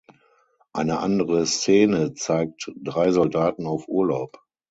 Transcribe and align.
Eine 0.73 0.97
andere 0.97 1.45
Szene 1.45 2.15
zeigt 2.15 2.71
drei 2.83 3.11
Soldaten 3.11 3.67
auf 3.67 3.87
Urlaub. 3.87 4.43